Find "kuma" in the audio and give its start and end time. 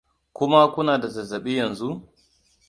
0.35-0.59